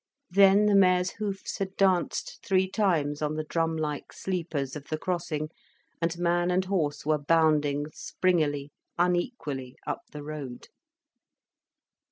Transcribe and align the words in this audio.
Then 0.31 0.65
the 0.65 0.73
mare's 0.73 1.11
hoofs 1.11 1.59
had 1.59 1.75
danced 1.77 2.39
three 2.43 2.67
times 2.67 3.21
on 3.21 3.35
the 3.35 3.43
drum 3.43 3.77
like 3.77 4.11
sleepers 4.11 4.75
of 4.75 4.85
the 4.85 4.97
crossing, 4.97 5.49
and 6.01 6.17
man 6.17 6.49
and 6.49 6.65
horse 6.65 7.05
were 7.05 7.19
bounding 7.19 7.85
springily, 7.93 8.71
unequally 8.97 9.75
up 9.85 10.01
the 10.11 10.23
road. 10.23 10.69